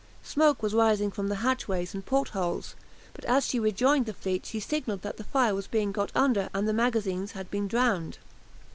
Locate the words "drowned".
7.67-8.17